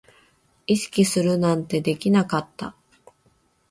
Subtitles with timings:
[0.65, 2.75] 意識するなんてできなかった